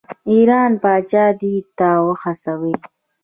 ایران 0.31 0.71
پاچا 0.81 1.25
دې 1.39 1.53
ته 1.77 1.87
وهڅوي. 2.05 2.75